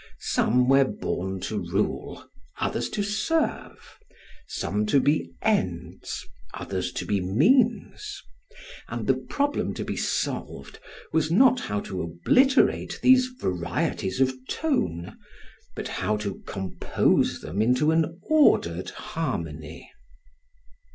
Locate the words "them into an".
17.41-18.19